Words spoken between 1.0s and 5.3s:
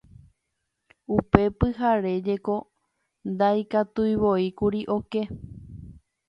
Upe pyhare jeko ndaikatuivoíkuri oke